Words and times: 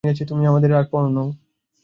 মার 0.03 0.07
কাছে 0.07 0.13
শুনিয়াছি, 0.13 0.29
তুমি 0.29 0.43
তো 0.45 0.49
আমাদের 0.51 0.71
পর 0.91 1.03
নও। 1.15 1.27